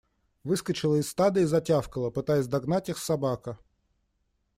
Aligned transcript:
Выскочила 0.43 0.95
из 0.95 1.09
стада 1.11 1.41
и 1.41 1.45
затявкала, 1.45 2.09
пытаясь 2.09 2.47
догнать 2.47 2.89
их, 2.89 2.97
собака. 2.97 3.59